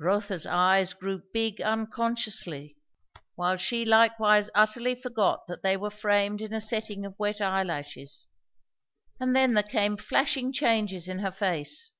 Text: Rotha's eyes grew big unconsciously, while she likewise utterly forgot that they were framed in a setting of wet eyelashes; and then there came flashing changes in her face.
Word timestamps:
Rotha's 0.00 0.46
eyes 0.46 0.94
grew 0.94 1.22
big 1.32 1.60
unconsciously, 1.60 2.76
while 3.36 3.56
she 3.56 3.84
likewise 3.84 4.50
utterly 4.52 4.96
forgot 4.96 5.46
that 5.46 5.62
they 5.62 5.76
were 5.76 5.92
framed 5.92 6.40
in 6.40 6.52
a 6.52 6.60
setting 6.60 7.06
of 7.06 7.16
wet 7.20 7.40
eyelashes; 7.40 8.26
and 9.20 9.36
then 9.36 9.54
there 9.54 9.62
came 9.62 9.96
flashing 9.96 10.52
changes 10.52 11.06
in 11.06 11.20
her 11.20 11.30
face. 11.30 11.92